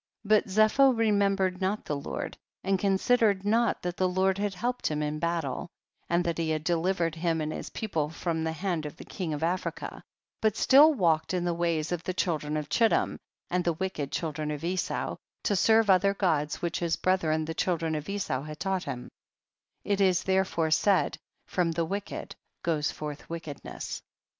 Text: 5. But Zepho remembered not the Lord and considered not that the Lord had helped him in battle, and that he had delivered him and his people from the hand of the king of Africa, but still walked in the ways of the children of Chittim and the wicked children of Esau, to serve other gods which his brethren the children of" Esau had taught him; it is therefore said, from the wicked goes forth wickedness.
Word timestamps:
5. 0.23 0.29
But 0.29 0.45
Zepho 0.47 0.97
remembered 0.97 1.61
not 1.61 1.85
the 1.85 1.95
Lord 1.95 2.35
and 2.63 2.79
considered 2.79 3.45
not 3.45 3.83
that 3.83 3.97
the 3.97 4.09
Lord 4.09 4.39
had 4.39 4.55
helped 4.55 4.87
him 4.87 5.03
in 5.03 5.19
battle, 5.19 5.69
and 6.09 6.25
that 6.25 6.39
he 6.39 6.49
had 6.49 6.63
delivered 6.63 7.13
him 7.13 7.39
and 7.39 7.53
his 7.53 7.69
people 7.69 8.09
from 8.09 8.43
the 8.43 8.51
hand 8.51 8.87
of 8.87 8.97
the 8.97 9.05
king 9.05 9.31
of 9.31 9.43
Africa, 9.43 10.01
but 10.41 10.57
still 10.57 10.91
walked 10.95 11.35
in 11.35 11.45
the 11.45 11.53
ways 11.53 11.91
of 11.91 12.03
the 12.03 12.15
children 12.15 12.57
of 12.57 12.67
Chittim 12.67 13.19
and 13.51 13.63
the 13.63 13.73
wicked 13.73 14.11
children 14.11 14.49
of 14.49 14.63
Esau, 14.63 15.17
to 15.43 15.55
serve 15.55 15.87
other 15.87 16.15
gods 16.15 16.63
which 16.63 16.79
his 16.79 16.95
brethren 16.95 17.45
the 17.45 17.53
children 17.53 17.93
of" 17.93 18.09
Esau 18.09 18.41
had 18.41 18.59
taught 18.59 18.85
him; 18.85 19.07
it 19.83 20.01
is 20.01 20.23
therefore 20.23 20.71
said, 20.71 21.15
from 21.45 21.73
the 21.73 21.85
wicked 21.85 22.35
goes 22.63 22.89
forth 22.89 23.29
wickedness. 23.29 24.01